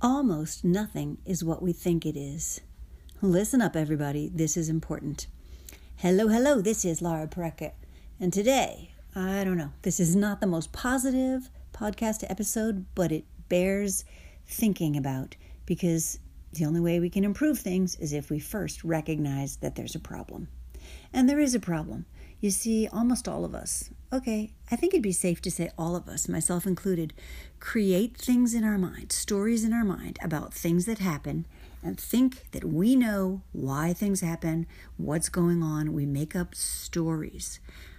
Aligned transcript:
Almost 0.00 0.64
nothing 0.64 1.18
is 1.26 1.42
what 1.42 1.60
we 1.60 1.72
think 1.72 2.06
it 2.06 2.16
is. 2.16 2.60
Listen 3.20 3.60
up, 3.60 3.74
everybody. 3.74 4.30
This 4.32 4.56
is 4.56 4.68
important. 4.68 5.26
Hello, 5.96 6.28
hello. 6.28 6.60
This 6.60 6.84
is 6.84 7.02
Laura 7.02 7.26
Parekh. 7.26 7.72
And 8.20 8.32
today, 8.32 8.92
I 9.16 9.42
don't 9.42 9.56
know, 9.56 9.72
this 9.82 9.98
is 9.98 10.14
not 10.14 10.40
the 10.40 10.46
most 10.46 10.70
positive 10.70 11.50
podcast 11.72 12.24
episode, 12.30 12.86
but 12.94 13.10
it 13.10 13.24
bears 13.48 14.04
thinking 14.46 14.96
about 14.96 15.34
because 15.66 16.20
the 16.52 16.64
only 16.64 16.78
way 16.78 17.00
we 17.00 17.10
can 17.10 17.24
improve 17.24 17.58
things 17.58 17.96
is 17.96 18.12
if 18.12 18.30
we 18.30 18.38
first 18.38 18.84
recognize 18.84 19.56
that 19.56 19.74
there's 19.74 19.96
a 19.96 20.00
problem. 20.00 20.46
And 21.12 21.28
there 21.28 21.40
is 21.40 21.56
a 21.56 21.60
problem. 21.60 22.06
You 22.40 22.50
see, 22.52 22.86
almost 22.86 23.26
all 23.26 23.44
of 23.44 23.52
us, 23.52 23.90
okay, 24.12 24.52
I 24.70 24.76
think 24.76 24.94
it'd 24.94 25.02
be 25.02 25.10
safe 25.10 25.42
to 25.42 25.50
say 25.50 25.70
all 25.76 25.96
of 25.96 26.08
us, 26.08 26.28
myself 26.28 26.66
included, 26.66 27.12
create 27.58 28.16
things 28.16 28.54
in 28.54 28.62
our 28.62 28.78
mind, 28.78 29.10
stories 29.10 29.64
in 29.64 29.72
our 29.72 29.84
mind 29.84 30.20
about 30.22 30.54
things 30.54 30.86
that 30.86 31.00
happen, 31.00 31.46
and 31.82 31.98
think 31.98 32.50
that 32.52 32.64
we 32.64 32.94
know 32.94 33.42
why 33.50 33.92
things 33.92 34.20
happen, 34.20 34.68
what's 34.96 35.28
going 35.28 35.64
on. 35.64 35.92
We 35.92 36.06
make 36.06 36.36
up 36.36 36.54
stories. 36.54 37.58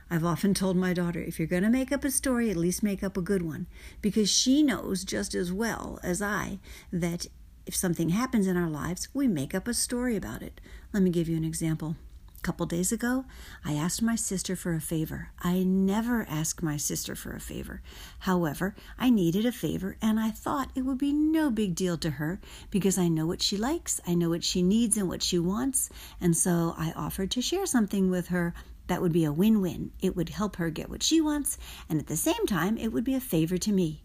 I've 0.10 0.26
often 0.26 0.54
told 0.54 0.78
my 0.78 0.94
daughter, 0.94 1.20
if 1.20 1.38
you're 1.38 1.48
going 1.48 1.64
to 1.64 1.70
make 1.70 1.92
up 1.92 2.06
a 2.06 2.12
story, 2.12 2.50
at 2.50 2.56
least 2.56 2.82
make 2.82 3.04
up 3.04 3.18
a 3.18 3.22
good 3.22 3.42
one, 3.42 3.68
because 4.02 4.30
she 4.30 4.64
knows 4.64 5.04
just 5.04 5.36
as 5.36 5.52
well 5.52 6.00
as 6.02 6.22
I 6.22 6.60
that 6.94 7.28
if 7.66 7.76
something 7.76 8.10
happens 8.10 8.48
in 8.48 8.56
our 8.56 8.70
lives, 8.70 9.10
we 9.14 9.28
make 9.28 9.54
up 9.54 9.68
a 9.68 9.74
story 9.74 10.16
about 10.16 10.42
it. 10.42 10.62
Let 10.94 11.04
me 11.04 11.10
give 11.10 11.28
you 11.28 11.36
an 11.36 11.44
example. 11.44 11.98
A 12.40 12.42
couple 12.42 12.66
days 12.66 12.94
ago, 12.94 13.26
I 13.66 13.74
asked 13.74 14.02
my 14.02 14.16
sister 14.16 14.56
for 14.56 14.74
a 14.74 14.80
favor. 14.80 15.32
I 15.42 15.64
never 15.64 16.26
ask 16.30 16.64
my 16.64 16.78
sister 16.78 17.14
for 17.14 17.34
a 17.34 17.40
favor. 17.42 17.82
However, 18.20 18.76
I 18.98 19.10
needed 19.10 19.46
a 19.46 19.52
favor 19.52 19.98
and 20.02 20.18
I 20.18 20.32
thought 20.32 20.72
it 20.74 20.84
would 20.84 20.98
be 20.98 21.12
no 21.12 21.52
big 21.52 21.76
deal 21.76 21.98
to 21.98 22.12
her 22.12 22.40
because 22.72 22.98
I 22.98 23.10
know 23.10 23.28
what 23.28 23.42
she 23.42 23.58
likes, 23.58 24.00
I 24.08 24.14
know 24.16 24.30
what 24.30 24.46
she 24.46 24.62
needs 24.62 24.96
and 24.96 25.10
what 25.10 25.22
she 25.22 25.38
wants, 25.38 25.90
and 26.22 26.36
so 26.36 26.76
I 26.78 26.94
offered 26.96 27.30
to 27.32 27.42
share 27.42 27.66
something 27.66 28.10
with 28.10 28.30
her 28.30 28.54
that 28.88 29.02
would 29.02 29.12
be 29.12 29.26
a 29.26 29.34
win 29.34 29.60
win. 29.60 29.92
It 30.02 30.16
would 30.16 30.30
help 30.30 30.56
her 30.56 30.70
get 30.70 30.90
what 30.90 31.04
she 31.04 31.20
wants, 31.20 31.58
and 31.90 32.00
at 32.00 32.08
the 32.08 32.16
same 32.16 32.46
time, 32.48 32.78
it 32.78 32.94
would 32.94 33.04
be 33.04 33.16
a 33.16 33.20
favor 33.20 33.58
to 33.58 33.72
me. 33.74 34.02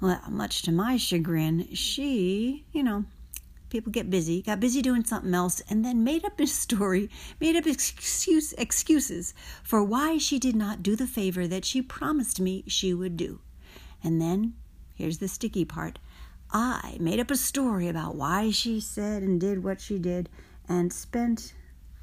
Well, 0.00 0.22
much 0.30 0.62
to 0.62 0.72
my 0.72 0.96
chagrin, 0.96 1.74
she, 1.74 2.64
you 2.72 2.82
know, 2.82 3.04
people 3.70 3.92
get 3.92 4.10
busy, 4.10 4.42
got 4.42 4.60
busy 4.60 4.82
doing 4.82 5.04
something 5.04 5.32
else, 5.32 5.62
and 5.70 5.84
then 5.84 6.04
made 6.04 6.24
up 6.24 6.38
a 6.38 6.46
story, 6.46 7.08
made 7.40 7.56
up 7.56 7.66
excuse, 7.66 8.52
excuses 8.54 9.32
for 9.62 9.82
why 9.82 10.18
she 10.18 10.38
did 10.38 10.54
not 10.54 10.82
do 10.82 10.96
the 10.96 11.06
favor 11.06 11.46
that 11.46 11.64
she 11.64 11.80
promised 11.80 12.40
me 12.40 12.64
she 12.66 12.92
would 12.92 13.16
do. 13.16 13.40
And 14.02 14.20
then, 14.20 14.54
here's 14.94 15.18
the 15.18 15.28
sticky 15.28 15.64
part 15.64 15.98
I 16.52 16.96
made 17.00 17.20
up 17.20 17.30
a 17.30 17.36
story 17.36 17.88
about 17.88 18.16
why 18.16 18.50
she 18.50 18.80
said 18.80 19.22
and 19.22 19.40
did 19.40 19.62
what 19.62 19.80
she 19.80 19.98
did, 19.98 20.28
and 20.68 20.92
spent, 20.92 21.54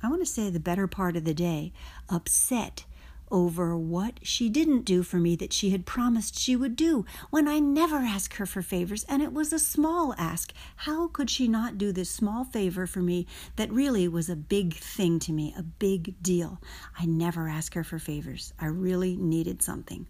I 0.01 0.09
want 0.09 0.21
to 0.21 0.25
say, 0.25 0.49
the 0.49 0.59
better 0.59 0.87
part 0.87 1.15
of 1.15 1.25
the 1.25 1.33
day 1.33 1.73
upset 2.09 2.85
over 3.31 3.77
what 3.77 4.19
she 4.21 4.49
didn't 4.49 4.85
do 4.85 5.03
for 5.03 5.17
me 5.17 5.35
that 5.35 5.53
she 5.53 5.71
had 5.71 5.85
promised 5.85 6.39
she 6.39 6.55
would 6.55 6.75
do 6.75 7.05
when 7.29 7.47
I 7.47 7.59
never 7.59 7.97
ask 7.97 8.35
her 8.35 8.45
for 8.45 8.61
favors 8.61 9.05
and 9.09 9.21
it 9.21 9.33
was 9.33 9.51
a 9.51 9.59
small 9.59 10.13
ask. 10.17 10.53
How 10.77 11.07
could 11.07 11.29
she 11.29 11.47
not 11.47 11.77
do 11.77 11.91
this 11.91 12.09
small 12.09 12.43
favor 12.43 12.87
for 12.87 13.01
me 13.01 13.27
that 13.55 13.71
really 13.71 14.07
was 14.07 14.29
a 14.29 14.35
big 14.35 14.75
thing 14.75 15.19
to 15.19 15.31
me, 15.31 15.53
a 15.57 15.63
big 15.63 16.15
deal? 16.21 16.61
I 16.97 17.05
never 17.05 17.47
ask 17.47 17.73
her 17.73 17.83
for 17.83 17.99
favors. 17.99 18.53
I 18.59 18.67
really 18.67 19.15
needed 19.15 19.61
something. 19.61 20.07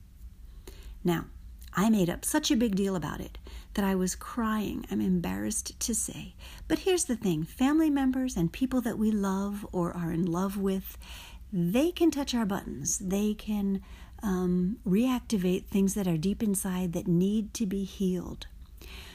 Now, 1.04 1.26
I 1.73 1.92
made 1.92 2.10
up 2.10 2.26
such 2.26 2.50
a 2.50 2.58
big 2.58 2.76
deal 2.76 2.95
about 2.95 3.22
it 3.22 3.38
that 3.76 3.86
I 3.86 3.94
was 3.94 4.16
crying. 4.16 4.86
I'm 4.90 5.00
embarrassed 5.00 5.80
to 5.80 5.94
say. 5.94 6.34
But 6.68 6.80
here's 6.80 7.06
the 7.06 7.16
thing 7.16 7.44
family 7.44 7.92
members 7.92 8.36
and 8.36 8.52
people 8.52 8.82
that 8.82 8.98
we 8.98 9.11
love 9.11 9.66
or 9.72 9.95
are 9.95 10.11
in 10.11 10.26
love 10.26 10.58
with, 10.58 10.98
they 11.52 11.91
can 11.91 12.11
touch 12.11 12.35
our 12.35 12.45
buttons. 12.45 12.97
They 12.99 13.33
can 13.33 13.81
um, 14.23 14.77
reactivate 14.85 15.65
things 15.65 15.93
that 15.93 16.08
are 16.08 16.17
deep 16.17 16.41
inside 16.43 16.93
that 16.93 17.08
need 17.08 17.53
to 17.55 17.65
be 17.65 17.83
healed. 17.83 18.47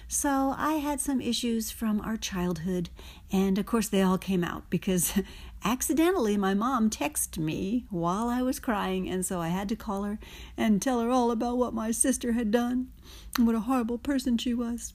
So 0.08 0.54
I 0.58 0.74
had 0.74 1.00
some 1.00 1.22
issues 1.22 1.70
from 1.70 1.98
our 2.02 2.18
childhood, 2.18 2.90
and 3.32 3.58
of 3.58 3.64
course, 3.64 3.88
they 3.88 4.02
all 4.02 4.18
came 4.18 4.44
out 4.44 4.68
because 4.68 5.18
accidentally 5.64 6.36
my 6.36 6.52
mom 6.52 6.90
texted 6.90 7.38
me 7.38 7.86
while 7.88 8.28
I 8.28 8.42
was 8.42 8.60
crying, 8.60 9.08
and 9.08 9.24
so 9.24 9.40
I 9.40 9.48
had 9.48 9.70
to 9.70 9.76
call 9.76 10.02
her 10.02 10.18
and 10.54 10.82
tell 10.82 11.00
her 11.00 11.08
all 11.08 11.30
about 11.30 11.56
what 11.56 11.72
my 11.72 11.92
sister 11.92 12.32
had 12.32 12.50
done 12.50 12.88
and 13.38 13.46
what 13.46 13.56
a 13.56 13.60
horrible 13.60 13.96
person 13.96 14.36
she 14.36 14.52
was. 14.52 14.92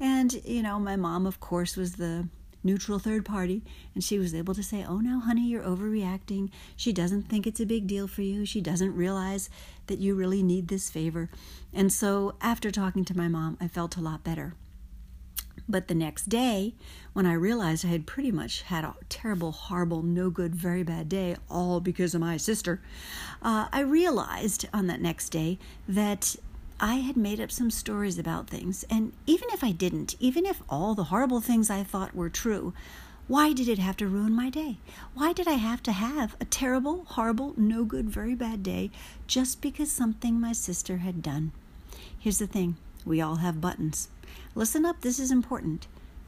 And, 0.00 0.32
you 0.44 0.64
know, 0.64 0.80
my 0.80 0.96
mom, 0.96 1.26
of 1.26 1.38
course, 1.38 1.76
was 1.76 1.94
the 1.94 2.28
neutral 2.66 2.98
third 2.98 3.24
party, 3.24 3.62
and 3.94 4.04
she 4.04 4.18
was 4.18 4.34
able 4.34 4.54
to 4.54 4.62
say, 4.62 4.84
Oh, 4.86 4.98
now, 4.98 5.20
honey, 5.20 5.46
you're 5.48 5.62
overreacting. 5.62 6.50
She 6.76 6.92
doesn't 6.92 7.22
think 7.22 7.46
it's 7.46 7.60
a 7.60 7.66
big 7.66 7.86
deal 7.86 8.06
for 8.08 8.22
you. 8.22 8.44
She 8.44 8.60
doesn't 8.60 8.94
realize 8.94 9.48
that 9.86 9.98
you 9.98 10.14
really 10.14 10.42
need 10.42 10.68
this 10.68 10.90
favor. 10.90 11.30
And 11.72 11.92
so, 11.92 12.34
after 12.40 12.70
talking 12.70 13.04
to 13.06 13.16
my 13.16 13.28
mom, 13.28 13.56
I 13.60 13.68
felt 13.68 13.96
a 13.96 14.02
lot 14.02 14.24
better. 14.24 14.54
But 15.68 15.88
the 15.88 15.94
next 15.94 16.28
day, 16.28 16.74
when 17.12 17.26
I 17.26 17.32
realized 17.32 17.84
I 17.84 17.88
had 17.88 18.06
pretty 18.06 18.30
much 18.30 18.62
had 18.62 18.84
a 18.84 18.94
terrible, 19.08 19.50
horrible, 19.52 20.02
no 20.02 20.30
good, 20.30 20.54
very 20.54 20.82
bad 20.82 21.08
day, 21.08 21.36
all 21.50 21.80
because 21.80 22.14
of 22.14 22.20
my 22.20 22.36
sister, 22.36 22.80
uh, 23.42 23.66
I 23.72 23.80
realized 23.80 24.68
on 24.72 24.86
that 24.86 25.00
next 25.00 25.30
day 25.30 25.58
that 25.88 26.36
I 26.78 26.96
had 26.96 27.16
made 27.16 27.40
up 27.40 27.50
some 27.50 27.70
stories 27.70 28.18
about 28.18 28.50
things, 28.50 28.84
and 28.90 29.14
even 29.26 29.48
if 29.50 29.64
I 29.64 29.72
didn't, 29.72 30.14
even 30.20 30.44
if 30.44 30.62
all 30.68 30.94
the 30.94 31.04
horrible 31.04 31.40
things 31.40 31.70
I 31.70 31.82
thought 31.82 32.14
were 32.14 32.28
true, 32.28 32.74
why 33.28 33.54
did 33.54 33.66
it 33.66 33.78
have 33.78 33.96
to 33.96 34.06
ruin 34.06 34.34
my 34.34 34.50
day? 34.50 34.76
Why 35.14 35.32
did 35.32 35.48
I 35.48 35.54
have 35.54 35.82
to 35.84 35.92
have 35.92 36.36
a 36.38 36.44
terrible, 36.44 37.04
horrible, 37.08 37.54
no 37.56 37.84
good, 37.84 38.10
very 38.10 38.34
bad 38.34 38.62
day 38.62 38.90
just 39.26 39.62
because 39.62 39.90
something 39.90 40.38
my 40.38 40.52
sister 40.52 40.98
had 40.98 41.22
done? 41.22 41.52
Here's 42.18 42.38
the 42.38 42.46
thing 42.46 42.76
we 43.06 43.22
all 43.22 43.36
have 43.36 43.60
buttons. 43.60 44.10
Listen 44.54 44.84
up, 44.84 45.00
this 45.00 45.18
is 45.18 45.30
important. 45.30 45.86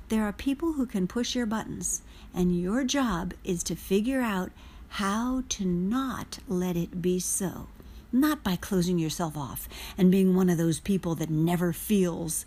There 0.08 0.24
are 0.24 0.32
people 0.32 0.72
who 0.72 0.86
can 0.86 1.06
push 1.06 1.34
your 1.34 1.46
buttons, 1.46 2.00
and 2.34 2.58
your 2.58 2.84
job 2.84 3.34
is 3.44 3.62
to 3.64 3.76
figure 3.76 4.22
out 4.22 4.50
how 4.88 5.44
to 5.50 5.66
not 5.66 6.38
let 6.48 6.74
it 6.74 7.02
be 7.02 7.20
so 7.20 7.66
not 8.12 8.42
by 8.42 8.56
closing 8.56 8.98
yourself 8.98 9.36
off 9.36 9.68
and 9.96 10.10
being 10.10 10.34
one 10.34 10.48
of 10.48 10.58
those 10.58 10.80
people 10.80 11.14
that 11.16 11.30
never 11.30 11.72
feels. 11.72 12.46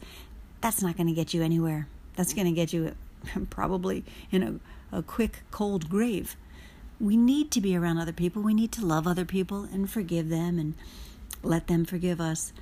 That's 0.62 0.82
not 0.82 0.98
going 0.98 1.08
to 1.08 1.14
get 1.14 1.34
you 1.34 1.44
anywhere. 1.44 1.88
That's 2.16 2.34
going 2.34 2.48
to 2.48 2.54
get 2.54 2.74
you 2.74 2.96
probably 3.50 4.04
in 4.32 4.62
a, 4.92 4.98
a 4.98 5.04
quick, 5.04 5.44
cold 5.52 5.90
grave. 5.90 6.36
We 7.00 7.18
need 7.18 7.52
to 7.52 7.62
be 7.62 7.76
around 7.76 7.98
other 7.98 8.14
people. 8.14 8.42
We 8.42 8.54
need 8.54 8.72
to 8.74 8.86
love 8.86 9.08
other 9.08 9.26
people 9.26 9.64
and 9.64 9.90
forgive 9.90 10.30
them 10.30 10.60
and 10.60 10.76
let 11.44 11.68
them 11.68 11.86
forgive 11.86 12.22
us. 12.22 12.54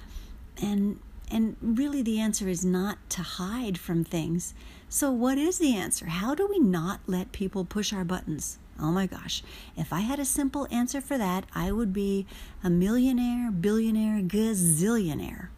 And 0.61 0.99
and 1.31 1.55
really 1.61 2.01
the 2.01 2.19
answer 2.19 2.47
is 2.47 2.65
not 2.65 2.97
to 3.11 3.21
hide 3.21 3.77
from 3.77 4.03
things. 4.03 4.55
So 4.89 5.11
what 5.11 5.37
is 5.37 5.59
the 5.59 5.75
answer? 5.75 6.07
How 6.07 6.33
do 6.33 6.47
we 6.47 6.57
not 6.57 7.01
let 7.05 7.31
people 7.31 7.65
push 7.65 7.93
our 7.93 8.03
buttons? 8.03 8.57
Oh 8.81 8.91
my 8.91 9.07
gosh. 9.07 9.43
If 9.75 9.91
I 9.91 9.99
had 9.99 10.19
a 10.19 10.25
simple 10.25 10.67
answer 10.71 11.01
for 11.01 11.17
that, 11.17 11.45
I 11.53 11.71
would 11.71 11.91
be 11.93 12.25
a 12.63 12.69
millionaire, 12.69 13.51
billionaire, 13.51 14.21
gazillionaire. 14.21 15.49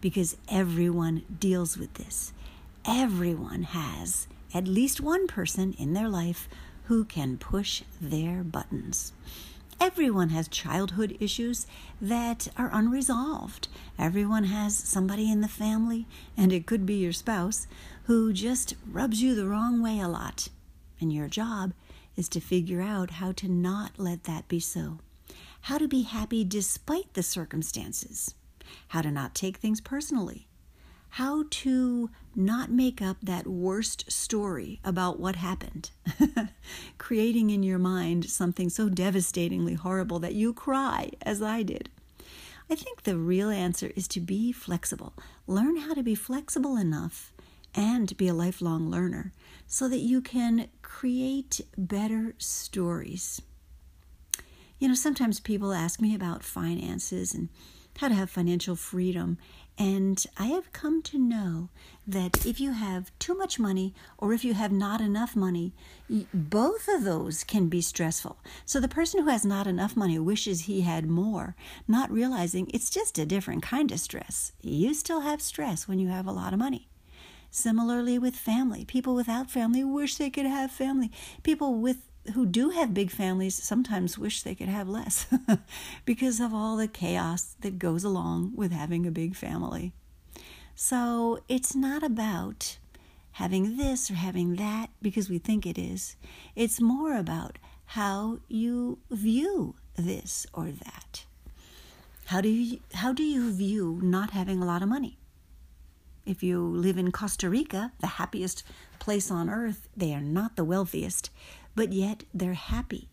Because 0.00 0.36
everyone 0.48 1.22
deals 1.38 1.76
with 1.76 1.94
this. 1.94 2.32
Everyone 2.86 3.62
has 3.62 4.26
at 4.54 4.68
least 4.68 5.00
one 5.00 5.26
person 5.26 5.74
in 5.78 5.92
their 5.92 6.08
life 6.08 6.48
who 6.84 7.04
can 7.04 7.38
push 7.38 7.82
their 8.00 8.42
buttons. 8.42 9.12
Everyone 9.80 10.28
has 10.28 10.46
childhood 10.46 11.16
issues 11.18 11.66
that 12.00 12.48
are 12.56 12.70
unresolved. 12.72 13.66
Everyone 13.98 14.44
has 14.44 14.76
somebody 14.76 15.30
in 15.30 15.40
the 15.40 15.48
family, 15.48 16.06
and 16.36 16.52
it 16.52 16.66
could 16.66 16.86
be 16.86 16.94
your 16.94 17.12
spouse, 17.12 17.66
who 18.04 18.32
just 18.32 18.74
rubs 18.88 19.22
you 19.22 19.34
the 19.34 19.46
wrong 19.46 19.82
way 19.82 19.98
a 19.98 20.08
lot. 20.08 20.48
And 21.00 21.12
your 21.12 21.28
job 21.28 21.72
is 22.16 22.28
to 22.30 22.40
figure 22.40 22.80
out 22.80 23.12
how 23.12 23.32
to 23.32 23.48
not 23.48 23.92
let 23.98 24.24
that 24.24 24.48
be 24.48 24.60
so, 24.60 24.98
how 25.62 25.78
to 25.78 25.88
be 25.88 26.02
happy 26.02 26.44
despite 26.44 27.14
the 27.14 27.22
circumstances, 27.22 28.34
how 28.88 29.02
to 29.02 29.10
not 29.10 29.34
take 29.34 29.56
things 29.56 29.80
personally, 29.80 30.46
how 31.10 31.44
to 31.50 32.10
not 32.34 32.70
make 32.70 33.02
up 33.02 33.18
that 33.22 33.46
worst 33.46 34.10
story 34.10 34.80
about 34.84 35.20
what 35.20 35.36
happened, 35.36 35.90
creating 36.98 37.50
in 37.50 37.62
your 37.62 37.78
mind 37.78 38.30
something 38.30 38.70
so 38.70 38.88
devastatingly 38.88 39.74
horrible 39.74 40.18
that 40.18 40.34
you 40.34 40.54
cry, 40.54 41.10
as 41.22 41.42
I 41.42 41.62
did. 41.62 41.90
I 42.70 42.74
think 42.74 43.02
the 43.02 43.18
real 43.18 43.50
answer 43.50 43.92
is 43.94 44.08
to 44.08 44.20
be 44.20 44.52
flexible. 44.52 45.12
Learn 45.46 45.76
how 45.76 45.92
to 45.92 46.02
be 46.02 46.14
flexible 46.14 46.76
enough 46.76 47.31
and 47.74 48.16
be 48.16 48.28
a 48.28 48.34
lifelong 48.34 48.90
learner 48.90 49.32
so 49.66 49.88
that 49.88 49.98
you 49.98 50.20
can 50.20 50.68
create 50.82 51.60
better 51.76 52.34
stories. 52.38 53.40
You 54.78 54.88
know, 54.88 54.94
sometimes 54.94 55.40
people 55.40 55.72
ask 55.72 56.00
me 56.00 56.14
about 56.14 56.42
finances 56.42 57.34
and 57.34 57.48
how 57.98 58.08
to 58.08 58.14
have 58.14 58.30
financial 58.30 58.74
freedom. 58.76 59.38
And 59.78 60.24
I 60.36 60.46
have 60.46 60.72
come 60.72 61.02
to 61.02 61.18
know 61.18 61.70
that 62.06 62.44
if 62.44 62.60
you 62.60 62.72
have 62.72 63.10
too 63.18 63.34
much 63.34 63.58
money 63.58 63.94
or 64.18 64.32
if 64.32 64.44
you 64.44 64.54
have 64.54 64.72
not 64.72 65.00
enough 65.00 65.34
money, 65.34 65.72
both 66.34 66.88
of 66.88 67.04
those 67.04 67.42
can 67.42 67.68
be 67.68 67.80
stressful. 67.80 68.38
So 68.66 68.80
the 68.80 68.88
person 68.88 69.22
who 69.22 69.30
has 69.30 69.46
not 69.46 69.66
enough 69.66 69.96
money 69.96 70.18
wishes 70.18 70.62
he 70.62 70.82
had 70.82 71.06
more, 71.06 71.56
not 71.88 72.10
realizing 72.10 72.70
it's 72.72 72.90
just 72.90 73.18
a 73.18 73.26
different 73.26 73.62
kind 73.62 73.90
of 73.92 74.00
stress. 74.00 74.52
You 74.60 74.94
still 74.94 75.20
have 75.20 75.40
stress 75.40 75.88
when 75.88 75.98
you 75.98 76.08
have 76.08 76.26
a 76.26 76.32
lot 76.32 76.52
of 76.52 76.58
money. 76.58 76.88
Similarly 77.54 78.18
with 78.18 78.34
family, 78.34 78.86
people 78.86 79.14
without 79.14 79.50
family 79.50 79.84
wish 79.84 80.16
they 80.16 80.30
could 80.30 80.46
have 80.46 80.70
family. 80.70 81.12
People 81.42 81.74
with 81.74 81.98
who 82.32 82.46
do 82.46 82.70
have 82.70 82.94
big 82.94 83.10
families 83.10 83.54
sometimes 83.54 84.16
wish 84.16 84.40
they 84.42 84.54
could 84.54 84.70
have 84.70 84.88
less 84.88 85.26
because 86.06 86.40
of 86.40 86.54
all 86.54 86.78
the 86.78 86.88
chaos 86.88 87.54
that 87.60 87.78
goes 87.78 88.04
along 88.04 88.52
with 88.54 88.72
having 88.72 89.06
a 89.06 89.10
big 89.10 89.36
family. 89.36 89.92
So 90.74 91.40
it's 91.46 91.74
not 91.74 92.02
about 92.02 92.78
having 93.32 93.76
this 93.76 94.10
or 94.10 94.14
having 94.14 94.56
that 94.56 94.88
because 95.02 95.28
we 95.28 95.38
think 95.38 95.66
it 95.66 95.76
is. 95.76 96.16
It's 96.56 96.80
more 96.80 97.14
about 97.18 97.58
how 97.84 98.38
you 98.48 98.98
view 99.10 99.74
this 99.94 100.46
or 100.54 100.70
that. 100.70 101.26
How 102.26 102.40
do 102.40 102.48
you, 102.48 102.80
how 102.94 103.12
do 103.12 103.22
you 103.22 103.52
view 103.52 104.00
not 104.02 104.30
having 104.30 104.62
a 104.62 104.66
lot 104.66 104.82
of 104.82 104.88
money? 104.88 105.18
If 106.24 106.42
you 106.42 106.60
live 106.64 106.98
in 106.98 107.10
Costa 107.10 107.48
Rica, 107.48 107.92
the 108.00 108.06
happiest 108.06 108.62
place 108.98 109.30
on 109.30 109.50
earth, 109.50 109.88
they 109.96 110.14
are 110.14 110.20
not 110.20 110.56
the 110.56 110.64
wealthiest, 110.64 111.30
but 111.74 111.92
yet 111.92 112.24
they're 112.32 112.54
happy. 112.54 113.08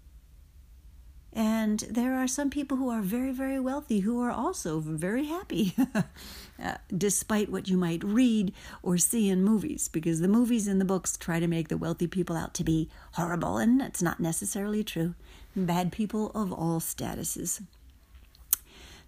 And 1.32 1.80
there 1.82 2.16
are 2.16 2.28
some 2.28 2.50
people 2.50 2.78
who 2.78 2.90
are 2.90 3.02
very, 3.02 3.32
very 3.32 3.60
wealthy 3.60 4.00
who 4.00 4.20
are 4.22 4.32
also 4.32 4.80
very 4.80 5.26
happy, 5.26 5.76
uh, 6.64 6.76
despite 6.96 7.52
what 7.52 7.68
you 7.68 7.78
might 7.78 8.04
read 8.04 8.52
or 8.82 8.98
see 8.98 9.30
in 9.30 9.44
movies, 9.44 9.88
because 9.88 10.22
the 10.22 10.28
movies 10.28 10.68
and 10.68 10.82
the 10.82 10.86
books 10.86 11.18
try 11.18 11.40
to 11.40 11.48
make 11.48 11.68
the 11.68 11.78
wealthy 11.78 12.08
people 12.08 12.36
out 12.36 12.54
to 12.56 12.64
be 12.64 12.90
horrible, 13.14 13.58
and 13.58 13.80
that's 13.80 14.02
not 14.02 14.20
necessarily 14.20 14.84
true. 14.84 15.14
Bad 15.56 15.92
people 15.92 16.32
of 16.32 16.52
all 16.52 16.80
statuses. 16.80 17.62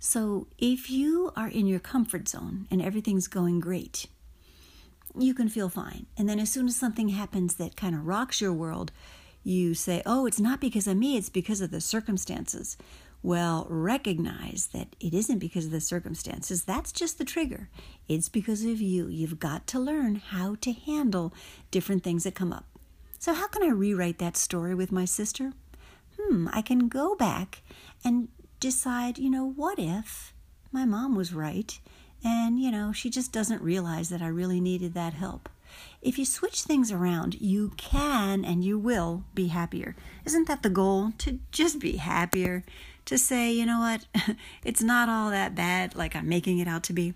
So 0.03 0.48
if 0.57 0.89
you 0.89 1.31
are 1.36 1.48
in 1.48 1.68
your 1.68 1.80
comfort 1.80 2.27
zone 2.27 2.65
and 2.71 2.81
everything's 2.81 3.27
going 3.27 3.59
great, 3.59 4.07
you 5.15 5.36
can 5.36 5.48
feel 5.48 5.69
fine. 5.69 6.07
And 6.18 6.27
then 6.27 6.39
as 6.39 6.50
soon 6.50 6.65
as 6.65 6.75
something 6.75 7.09
happens 7.09 7.56
that 7.56 7.75
kind 7.75 7.94
of 7.94 8.07
rocks 8.07 8.42
your 8.42 8.51
world, 8.51 8.92
you 9.44 9.75
say, 9.75 10.01
oh, 10.03 10.25
it's 10.25 10.39
not 10.39 10.59
because 10.59 10.88
of 10.88 10.98
me, 10.98 11.18
it's 11.18 11.30
because 11.30 11.62
of 11.62 11.69
the 11.69 11.80
circumstances. 11.80 12.77
Well, 13.21 13.68
recognize 13.69 14.69
that 14.74 14.95
it 15.00 15.13
isn't 15.13 15.38
because 15.38 15.65
of 15.65 15.71
the 15.71 15.80
circumstances. 15.80 16.63
That's 16.63 16.92
just 16.92 17.19
the 17.19 17.24
trigger. 17.24 17.69
It's 18.07 18.27
because 18.27 18.65
of 18.65 18.81
you. 18.81 19.07
You've 19.07 19.38
got 19.38 19.68
to 19.68 19.80
learn 19.80 20.15
how 20.15 20.56
to 20.62 20.71
handle 20.74 21.31
different 21.69 22.03
things 22.03 22.24
that 22.24 22.33
come 22.33 22.51
up. 22.51 22.65
So, 23.19 23.36
how 23.36 23.48
can 23.48 23.62
I 23.62 23.68
rewrite 23.68 24.18
that 24.18 24.36
story 24.36 24.74
with 24.74 24.92
my 24.92 25.06
sister? 25.06 25.53
Hmm, 26.19 26.48
I 26.51 26.63
can 26.63 26.88
go 26.88 27.13
back 27.13 27.62
and 28.03 28.30
decide, 28.61 29.17
you 29.17 29.29
know, 29.29 29.45
what 29.45 29.77
if 29.77 30.33
my 30.71 30.85
mom 30.85 31.15
was 31.15 31.33
right 31.33 31.77
and, 32.23 32.57
you 32.59 32.71
know, 32.71 32.93
she 32.93 33.09
just 33.09 33.33
doesn't 33.33 33.61
realize 33.61 34.07
that 34.07 34.21
I 34.21 34.27
really 34.27 34.61
needed 34.61 34.93
that 34.93 35.13
help? 35.13 35.49
If 36.01 36.17
you 36.17 36.25
switch 36.25 36.61
things 36.61 36.91
around, 36.91 37.41
you 37.41 37.73
can 37.75 38.45
and 38.45 38.63
you 38.63 38.77
will 38.77 39.25
be 39.33 39.47
happier. 39.47 39.95
Isn't 40.25 40.47
that 40.47 40.63
the 40.63 40.69
goal? 40.69 41.11
To 41.19 41.39
just 41.51 41.79
be 41.79 41.97
happier. 41.97 42.63
To 43.11 43.17
say, 43.17 43.51
you 43.51 43.65
know 43.65 43.81
what, 43.81 44.05
it's 44.63 44.81
not 44.81 45.09
all 45.09 45.31
that 45.31 45.53
bad 45.53 45.97
like 45.97 46.15
I'm 46.15 46.29
making 46.29 46.59
it 46.59 46.67
out 46.69 46.81
to 46.83 46.93
be. 46.93 47.13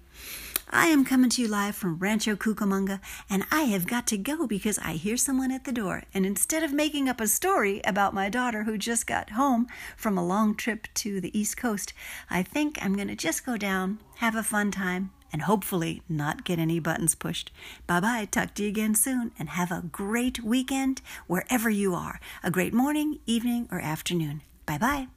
I 0.69 0.87
am 0.87 1.05
coming 1.05 1.29
to 1.29 1.41
you 1.41 1.47
live 1.47 1.73
from 1.73 1.99
Rancho 1.99 2.35
Cucamonga, 2.35 2.99
and 3.29 3.45
I 3.49 3.61
have 3.61 3.87
got 3.87 4.05
to 4.07 4.17
go 4.17 4.45
because 4.45 4.77
I 4.79 4.95
hear 4.95 5.15
someone 5.15 5.53
at 5.53 5.63
the 5.63 5.71
door. 5.71 6.03
And 6.13 6.25
instead 6.25 6.63
of 6.63 6.73
making 6.73 7.07
up 7.07 7.21
a 7.21 7.29
story 7.29 7.79
about 7.85 8.13
my 8.13 8.27
daughter 8.27 8.63
who 8.63 8.77
just 8.77 9.07
got 9.07 9.29
home 9.29 9.67
from 9.95 10.17
a 10.17 10.25
long 10.25 10.53
trip 10.53 10.89
to 10.95 11.21
the 11.21 11.31
East 11.39 11.55
Coast, 11.55 11.93
I 12.29 12.43
think 12.43 12.77
I'm 12.81 12.97
going 12.97 13.07
to 13.07 13.15
just 13.15 13.45
go 13.45 13.55
down, 13.55 13.99
have 14.17 14.35
a 14.35 14.43
fun 14.43 14.71
time, 14.71 15.11
and 15.31 15.43
hopefully 15.43 16.01
not 16.09 16.43
get 16.43 16.59
any 16.59 16.81
buttons 16.81 17.15
pushed. 17.15 17.53
Bye 17.87 18.01
bye. 18.01 18.27
Talk 18.29 18.53
to 18.55 18.63
you 18.63 18.67
again 18.67 18.95
soon 18.95 19.31
and 19.39 19.47
have 19.47 19.71
a 19.71 19.85
great 19.89 20.43
weekend 20.43 20.99
wherever 21.25 21.69
you 21.69 21.95
are. 21.95 22.19
A 22.43 22.51
great 22.51 22.73
morning, 22.73 23.19
evening, 23.25 23.69
or 23.71 23.79
afternoon. 23.79 24.41
Bye 24.65 24.77
bye. 24.77 25.07